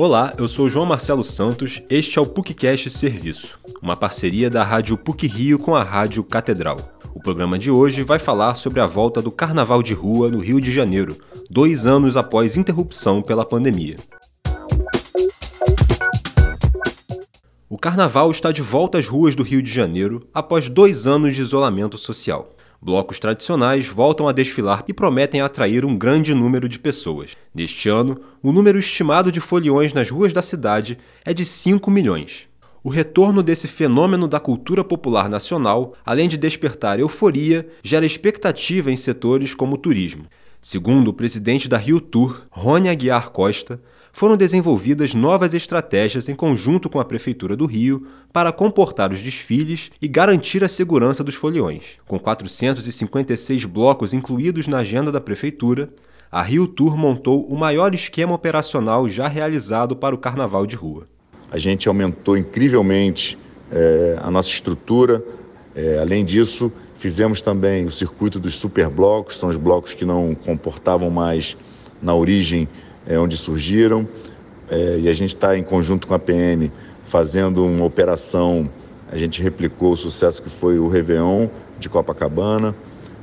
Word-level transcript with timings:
Olá, 0.00 0.32
eu 0.38 0.46
sou 0.46 0.70
João 0.70 0.86
Marcelo 0.86 1.24
Santos, 1.24 1.82
este 1.90 2.20
é 2.20 2.22
o 2.22 2.24
PUCcast 2.24 2.88
Serviço, 2.88 3.58
uma 3.82 3.96
parceria 3.96 4.48
da 4.48 4.62
Rádio 4.62 4.96
PUC 4.96 5.26
Rio 5.26 5.58
com 5.58 5.74
a 5.74 5.82
Rádio 5.82 6.22
Catedral. 6.22 6.76
O 7.12 7.20
programa 7.20 7.58
de 7.58 7.68
hoje 7.68 8.04
vai 8.04 8.20
falar 8.20 8.54
sobre 8.54 8.78
a 8.78 8.86
volta 8.86 9.20
do 9.20 9.32
Carnaval 9.32 9.82
de 9.82 9.94
Rua 9.94 10.30
no 10.30 10.38
Rio 10.38 10.60
de 10.60 10.70
Janeiro, 10.70 11.16
dois 11.50 11.84
anos 11.84 12.16
após 12.16 12.56
interrupção 12.56 13.20
pela 13.20 13.44
pandemia. 13.44 13.96
O 17.68 17.76
Carnaval 17.76 18.30
está 18.30 18.52
de 18.52 18.62
volta 18.62 18.98
às 18.98 19.08
ruas 19.08 19.34
do 19.34 19.42
Rio 19.42 19.60
de 19.60 19.68
Janeiro 19.72 20.28
após 20.32 20.68
dois 20.68 21.08
anos 21.08 21.34
de 21.34 21.42
isolamento 21.42 21.98
social. 21.98 22.50
Blocos 22.80 23.18
tradicionais 23.18 23.88
voltam 23.88 24.28
a 24.28 24.32
desfilar 24.32 24.84
e 24.86 24.92
prometem 24.92 25.40
atrair 25.40 25.84
um 25.84 25.98
grande 25.98 26.32
número 26.32 26.68
de 26.68 26.78
pessoas. 26.78 27.36
Neste 27.52 27.88
ano, 27.88 28.20
o 28.40 28.52
número 28.52 28.78
estimado 28.78 29.32
de 29.32 29.40
foliões 29.40 29.92
nas 29.92 30.08
ruas 30.08 30.32
da 30.32 30.42
cidade 30.42 30.96
é 31.24 31.34
de 31.34 31.44
5 31.44 31.90
milhões. 31.90 32.46
O 32.84 32.88
retorno 32.88 33.42
desse 33.42 33.66
fenômeno 33.66 34.28
da 34.28 34.38
cultura 34.38 34.84
popular 34.84 35.28
nacional, 35.28 35.94
além 36.06 36.28
de 36.28 36.36
despertar 36.36 37.00
euforia, 37.00 37.68
gera 37.82 38.06
expectativa 38.06 38.92
em 38.92 38.96
setores 38.96 39.56
como 39.56 39.74
o 39.74 39.78
turismo. 39.78 40.26
Segundo 40.60 41.08
o 41.08 41.12
presidente 41.12 41.68
da 41.68 41.76
Rio 41.76 42.00
Tour, 42.00 42.42
Rony 42.48 42.88
Aguiar 42.88 43.30
Costa, 43.30 43.80
foram 44.12 44.36
desenvolvidas 44.36 45.14
novas 45.14 45.54
estratégias 45.54 46.28
em 46.28 46.34
conjunto 46.34 46.88
com 46.88 47.00
a 47.00 47.04
Prefeitura 47.04 47.56
do 47.56 47.66
Rio 47.66 48.06
para 48.32 48.52
comportar 48.52 49.12
os 49.12 49.20
desfiles 49.20 49.90
e 50.00 50.08
garantir 50.08 50.64
a 50.64 50.68
segurança 50.68 51.22
dos 51.22 51.34
foliões. 51.34 51.98
Com 52.06 52.18
456 52.18 53.64
blocos 53.64 54.12
incluídos 54.12 54.66
na 54.66 54.78
agenda 54.78 55.12
da 55.12 55.20
Prefeitura, 55.20 55.88
a 56.30 56.42
Rio 56.42 56.66
Tour 56.66 56.96
montou 56.96 57.44
o 57.46 57.56
maior 57.56 57.94
esquema 57.94 58.34
operacional 58.34 59.08
já 59.08 59.28
realizado 59.28 59.96
para 59.96 60.14
o 60.14 60.18
Carnaval 60.18 60.66
de 60.66 60.76
Rua. 60.76 61.04
A 61.50 61.58
gente 61.58 61.88
aumentou 61.88 62.36
incrivelmente 62.36 63.38
é, 63.70 64.18
a 64.20 64.30
nossa 64.30 64.48
estrutura. 64.48 65.24
É, 65.74 65.98
além 65.98 66.24
disso, 66.24 66.70
fizemos 66.98 67.40
também 67.40 67.86
o 67.86 67.90
circuito 67.90 68.38
dos 68.38 68.56
superblocos, 68.56 69.38
são 69.38 69.48
os 69.48 69.56
blocos 69.56 69.94
que 69.94 70.04
não 70.04 70.34
comportavam 70.34 71.08
mais 71.08 71.56
na 72.02 72.14
origem 72.14 72.68
é, 73.08 73.18
onde 73.18 73.36
surgiram. 73.36 74.06
É, 74.70 74.98
e 75.00 75.08
a 75.08 75.14
gente 75.14 75.34
está 75.34 75.56
em 75.56 75.62
conjunto 75.62 76.06
com 76.06 76.14
a 76.14 76.18
PM 76.18 76.70
fazendo 77.06 77.64
uma 77.64 77.84
operação. 77.84 78.70
A 79.10 79.16
gente 79.16 79.40
replicou 79.40 79.92
o 79.92 79.96
sucesso 79.96 80.42
que 80.42 80.50
foi 80.50 80.78
o 80.78 80.88
Réveillon 80.88 81.48
de 81.78 81.88
Copacabana. 81.88 82.74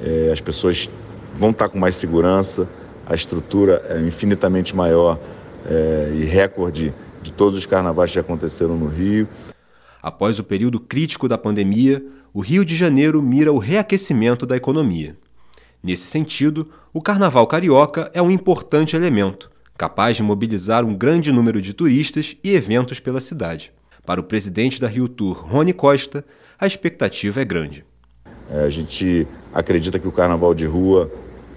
É, 0.00 0.30
as 0.30 0.40
pessoas 0.40 0.88
vão 1.34 1.50
estar 1.50 1.66
tá 1.66 1.72
com 1.72 1.78
mais 1.78 1.96
segurança, 1.96 2.68
a 3.06 3.14
estrutura 3.14 3.82
é 3.88 4.00
infinitamente 4.00 4.76
maior 4.76 5.18
é, 5.66 6.12
e 6.14 6.24
recorde 6.24 6.92
de 7.22 7.32
todos 7.32 7.58
os 7.58 7.66
carnavais 7.66 8.12
que 8.12 8.18
aconteceram 8.18 8.76
no 8.76 8.86
Rio. 8.86 9.26
Após 10.02 10.38
o 10.38 10.44
período 10.44 10.78
crítico 10.80 11.28
da 11.28 11.36
pandemia, 11.36 12.02
o 12.32 12.40
Rio 12.40 12.64
de 12.64 12.76
Janeiro 12.76 13.22
mira 13.22 13.52
o 13.52 13.58
reaquecimento 13.58 14.46
da 14.46 14.56
economia. 14.56 15.16
Nesse 15.82 16.04
sentido, 16.04 16.68
o 16.92 17.00
Carnaval 17.00 17.46
Carioca 17.46 18.10
é 18.14 18.20
um 18.20 18.30
importante 18.30 18.96
elemento, 18.96 19.49
capaz 19.80 20.14
de 20.14 20.22
mobilizar 20.22 20.84
um 20.84 20.94
grande 20.94 21.32
número 21.32 21.58
de 21.58 21.72
turistas 21.72 22.36
e 22.44 22.52
eventos 22.52 23.00
pela 23.00 23.18
cidade. 23.18 23.72
Para 24.04 24.20
o 24.20 24.22
presidente 24.22 24.78
da 24.78 24.86
Rio 24.86 25.08
Tour, 25.08 25.46
Rony 25.48 25.72
Costa, 25.72 26.22
a 26.58 26.66
expectativa 26.66 27.40
é 27.40 27.46
grande. 27.46 27.82
É, 28.50 28.60
a 28.60 28.68
gente 28.68 29.26
acredita 29.54 29.98
que 29.98 30.06
o 30.06 30.12
carnaval 30.12 30.54
de 30.54 30.66
rua, 30.66 31.10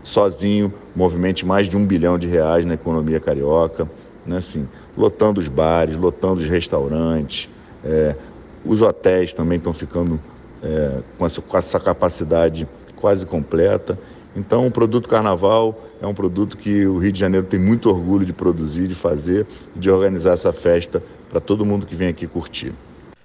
sozinho, 0.04 0.74
movimente 0.96 1.46
mais 1.46 1.68
de 1.68 1.76
um 1.76 1.86
bilhão 1.86 2.18
de 2.18 2.26
reais 2.26 2.66
na 2.66 2.76
economia 2.76 3.20
carioca, 3.20 3.92
né, 4.26 4.38
assim, 4.38 4.70
lotando 4.98 5.42
os 5.42 5.50
bares, 5.50 5.98
lotando 5.98 6.40
os 6.40 6.48
restaurantes, 6.48 7.50
é, 7.84 8.16
os 8.64 8.82
hotéis 8.82 9.34
também 9.34 9.58
estão 9.58 9.74
ficando 9.74 10.18
é, 10.64 11.02
com, 11.18 11.26
essa, 11.26 11.42
com 11.42 11.58
essa 11.58 11.78
capacidade 11.78 12.70
quase 12.96 13.26
completa. 13.26 14.00
Então, 14.36 14.66
o 14.66 14.72
produto 14.72 15.08
carnaval 15.08 15.80
é 16.02 16.08
um 16.08 16.14
produto 16.14 16.58
que 16.58 16.86
o 16.86 16.98
Rio 16.98 17.12
de 17.12 17.20
Janeiro 17.20 17.46
tem 17.46 17.60
muito 17.60 17.90
orgulho 17.90 18.26
de 18.26 18.34
produzir, 18.34 18.88
de 18.88 18.96
fazer, 18.96 19.46
de 19.76 19.92
organizar 19.92 20.34
essa 20.34 20.52
festa 20.52 21.04
para 21.30 21.40
todo 21.40 21.66
mundo 21.66 21.86
que 21.86 21.96
vem 21.96 22.08
aqui 22.08 22.28
curtir. 22.28 22.74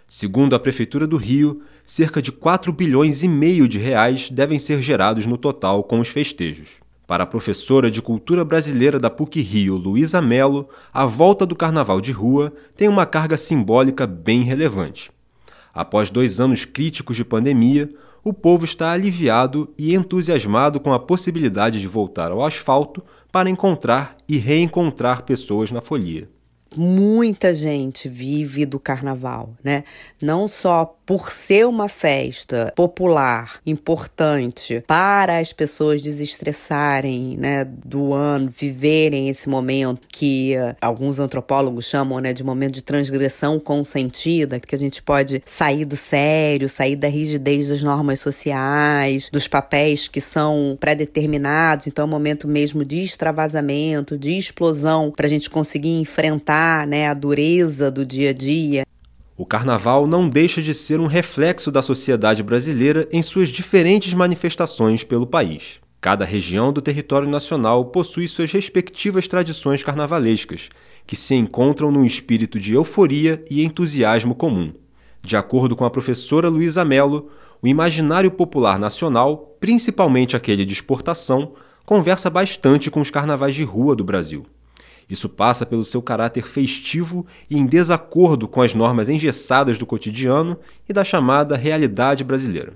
Segundo 0.07 0.55
a 0.55 0.59
Prefeitura 0.59 1.07
do 1.07 1.17
Rio, 1.17 1.63
cerca 1.85 2.21
de 2.23 2.33
4 2.33 2.73
bilhões 2.73 3.23
e 3.23 3.29
meio 3.29 3.69
de 3.69 3.79
reais 3.79 4.31
devem 4.31 4.59
ser 4.59 4.81
gerados 4.81 5.27
no 5.27 5.37
total 5.37 5.83
com 5.83 6.01
os 6.01 6.09
festejos. 6.09 6.77
Para 7.07 7.25
a 7.25 7.27
professora 7.27 7.91
de 7.91 8.03
Cultura 8.03 8.45
Brasileira 8.45 8.99
da 8.99 9.09
PUC 9.09 9.41
Rio, 9.41 9.77
Luísa 9.77 10.21
Mello, 10.21 10.69
a 10.93 11.07
volta 11.07 11.47
do 11.47 11.57
Carnaval 11.57 12.03
de 12.03 12.13
Rua 12.13 12.53
tem 12.77 12.87
uma 12.87 13.07
carga 13.07 13.39
simbólica 13.39 14.07
bem 14.07 14.43
relevante. 14.43 15.11
Após 15.73 16.11
dois 16.11 16.41
anos 16.41 16.65
críticos 16.67 17.17
de 17.17 17.25
pandemia, 17.25 17.89
o 18.23 18.33
povo 18.33 18.65
está 18.65 18.93
aliviado 18.93 19.73
e 19.79 19.95
entusiasmado 19.95 20.81
com 20.81 20.93
a 20.93 20.99
possibilidade 20.99 21.81
de 21.81 21.89
voltar 21.89 22.31
ao 22.31 22.45
asfalto 22.45 23.03
para 23.31 23.51
encontrar 23.51 24.17
e 24.29 24.39
reencontrar 24.39 25.23
pessoas 25.23 25.71
na 25.71 25.81
folia 25.81 26.29
muita 26.79 27.53
gente 27.53 28.09
vive 28.09 28.65
do 28.65 28.79
carnaval, 28.79 29.51
né? 29.63 29.85
Não 30.23 30.49
só 30.49 30.95
por 31.09 31.31
ser 31.31 31.67
uma 31.67 31.89
festa 31.89 32.71
popular, 32.77 33.61
importante 33.65 34.85
para 34.87 35.39
as 35.39 35.55
pessoas 35.55 36.03
desestressarem, 36.03 37.35
né, 37.39 37.65
do 37.65 38.13
ano, 38.13 38.53
viverem 38.55 39.31
esse 39.31 39.49
momento 39.49 40.07
que 40.07 40.55
uh, 40.59 40.77
alguns 40.83 41.19
antropólogos 41.19 41.87
chamam, 41.87 42.19
né, 42.19 42.35
de 42.35 42.45
momento 42.45 42.75
de 42.75 42.83
transgressão 42.83 43.59
consentida, 43.59 44.61
que 44.61 44.75
a 44.75 44.79
gente 44.79 45.03
pode 45.03 45.43
sair 45.47 45.87
do 45.87 45.97
sério, 45.97 46.69
sair 46.69 46.95
da 46.95 47.09
rigidez 47.09 47.71
das 47.71 47.81
normas 47.81 48.21
sociais, 48.21 49.31
dos 49.33 49.49
papéis 49.49 50.09
que 50.09 50.21
são 50.21 50.77
pré-determinados, 50.79 51.87
então 51.87 52.03
é 52.03 52.07
um 52.07 52.11
momento 52.11 52.47
mesmo 52.47 52.85
de 52.85 53.03
extravasamento, 53.03 54.19
de 54.19 54.37
explosão 54.37 55.11
para 55.11 55.25
a 55.25 55.31
gente 55.31 55.49
conseguir 55.49 55.99
enfrentar, 56.69 56.87
né, 56.87 57.09
a 57.09 57.15
dureza 57.15 57.91
do 57.91 58.05
dia 58.05 58.31
a 58.31 58.33
dia. 58.33 58.87
O 59.37 59.47
carnaval 59.47 60.07
não 60.07 60.29
deixa 60.29 60.61
de 60.61 60.75
ser 60.75 61.01
um 61.01 61.07
reflexo 61.07 61.71
da 61.71 61.81
sociedade 61.81 62.43
brasileira 62.43 63.09
em 63.13 63.23
suas 63.23 63.49
diferentes 63.49 64.13
manifestações 64.13 65.05
pelo 65.05 65.27
país. 65.27 65.81
Cada 66.01 66.25
região 66.25 66.73
do 66.73 66.81
território 66.81 67.29
nacional 67.29 67.87
possui 67.87 68.29
suas 68.29 68.53
respectivas 68.53 69.27
tradições 69.27 69.83
carnavalescas, 69.83 70.69
que 71.07 71.17
se 71.17 71.35
encontram 71.35 71.91
num 71.91 72.05
espírito 72.05 72.59
de 72.59 72.75
euforia 72.75 73.45
e 73.51 73.65
entusiasmo 73.65 74.35
comum. 74.35 74.73
De 75.23 75.37
acordo 75.37 75.75
com 75.75 75.85
a 75.85 75.91
professora 75.91 76.49
Luísa 76.49 76.85
Mello, 76.85 77.31
o 77.63 77.67
imaginário 77.67 78.31
popular 78.31 78.79
nacional, 78.79 79.57
principalmente 79.61 80.37
aquele 80.37 80.65
de 80.65 80.73
exportação, 80.73 81.53
conversa 81.85 82.31
bastante 82.31 82.91
com 82.91 83.01
os 83.01 83.11
carnavais 83.11 83.55
de 83.55 83.65
rua 83.65 83.97
do 83.97 84.05
Brasil. 84.05 84.47
Isso 85.09 85.29
passa 85.29 85.65
pelo 85.65 85.85
seu 85.85 86.03
caráter 86.03 86.47
festivo 86.47 87.27
e 87.49 87.57
em 87.57 87.67
desacordo 87.67 88.47
com 88.47 88.61
as 88.61 88.75
normas 88.75 89.09
engessadas 89.09 89.79
do 89.79 89.87
cotidiano 89.87 90.59
e 90.89 90.93
da 90.93 91.05
chamada 91.05 91.57
realidade 91.57 92.25
brasileira. 92.25 92.75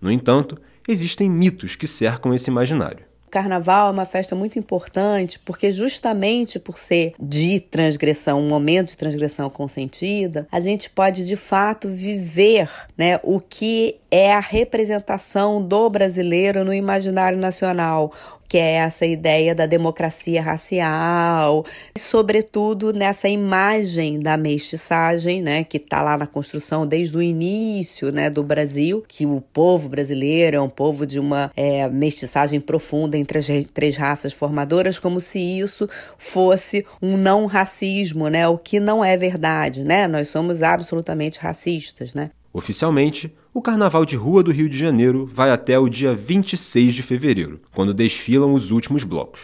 No 0.00 0.10
entanto, 0.10 0.58
existem 0.88 1.30
mitos 1.30 1.76
que 1.76 1.86
cercam 1.86 2.34
esse 2.34 2.50
imaginário. 2.50 3.12
Carnaval 3.32 3.88
é 3.88 3.90
uma 3.92 4.04
festa 4.04 4.36
muito 4.36 4.58
importante 4.58 5.38
porque, 5.38 5.72
justamente 5.72 6.58
por 6.58 6.76
ser 6.76 7.14
de 7.18 7.60
transgressão, 7.60 8.38
um 8.38 8.46
momento 8.46 8.88
de 8.88 8.98
transgressão 8.98 9.48
consentida, 9.48 10.46
a 10.52 10.60
gente 10.60 10.90
pode 10.90 11.26
de 11.26 11.34
fato 11.34 11.88
viver 11.88 12.68
né, 12.94 13.18
o 13.22 13.40
que 13.40 13.96
é 14.10 14.34
a 14.34 14.40
representação 14.40 15.66
do 15.66 15.88
brasileiro 15.88 16.62
no 16.62 16.74
imaginário 16.74 17.38
nacional, 17.38 18.12
que 18.52 18.58
é 18.58 18.72
essa 18.72 19.06
ideia 19.06 19.54
da 19.54 19.64
democracia 19.64 20.42
racial, 20.42 21.64
sobretudo 21.96 22.92
nessa 22.92 23.26
imagem 23.26 24.20
da 24.20 24.36
mestiçagem, 24.36 25.40
né, 25.40 25.64
que 25.64 25.78
está 25.78 26.02
lá 26.02 26.18
na 26.18 26.26
construção 26.26 26.86
desde 26.86 27.16
o 27.16 27.22
início, 27.22 28.12
né, 28.12 28.28
do 28.28 28.42
Brasil, 28.42 29.02
que 29.08 29.24
o 29.24 29.40
povo 29.40 29.88
brasileiro 29.88 30.58
é 30.58 30.60
um 30.60 30.68
povo 30.68 31.06
de 31.06 31.18
uma 31.18 31.50
é, 31.56 31.88
mestiçagem 31.88 32.60
profunda 32.60 33.16
entre 33.16 33.38
as 33.38 33.46
três 33.72 33.96
raças 33.96 34.34
formadoras, 34.34 34.98
como 34.98 35.18
se 35.18 35.38
isso 35.38 35.88
fosse 36.18 36.84
um 37.00 37.16
não 37.16 37.46
racismo, 37.46 38.28
né, 38.28 38.46
o 38.46 38.58
que 38.58 38.78
não 38.78 39.02
é 39.02 39.16
verdade, 39.16 39.82
né? 39.82 40.06
Nós 40.06 40.28
somos 40.28 40.62
absolutamente 40.62 41.40
racistas, 41.40 42.12
né? 42.12 42.30
Oficialmente, 42.52 43.32
o 43.54 43.60
Carnaval 43.60 44.04
de 44.04 44.16
Rua 44.16 44.42
do 44.42 44.50
Rio 44.50 44.68
de 44.68 44.78
Janeiro 44.78 45.28
vai 45.32 45.50
até 45.50 45.78
o 45.78 45.88
dia 45.88 46.14
26 46.14 46.94
de 46.94 47.02
fevereiro, 47.02 47.60
quando 47.74 47.92
desfilam 47.92 48.54
os 48.54 48.70
últimos 48.70 49.04
blocos. 49.04 49.40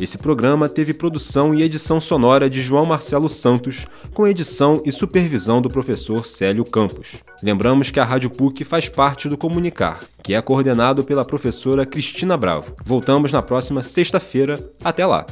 Esse 0.00 0.16
programa 0.16 0.68
teve 0.68 0.94
produção 0.94 1.52
e 1.52 1.62
edição 1.62 1.98
sonora 1.98 2.48
de 2.48 2.62
João 2.62 2.86
Marcelo 2.86 3.28
Santos, 3.28 3.84
com 4.14 4.28
edição 4.28 4.80
e 4.84 4.92
supervisão 4.92 5.60
do 5.60 5.68
professor 5.68 6.24
Célio 6.24 6.64
Campos. 6.64 7.16
Lembramos 7.42 7.90
que 7.90 7.98
a 7.98 8.04
Rádio 8.04 8.30
PUC 8.30 8.62
faz 8.64 8.88
parte 8.88 9.28
do 9.28 9.36
Comunicar, 9.36 9.98
que 10.22 10.34
é 10.34 10.40
coordenado 10.40 11.02
pela 11.02 11.24
professora 11.24 11.84
Cristina 11.84 12.36
Bravo. 12.36 12.74
Voltamos 12.84 13.32
na 13.32 13.42
próxima 13.42 13.82
sexta-feira. 13.82 14.54
Até 14.84 15.04
lá! 15.04 15.26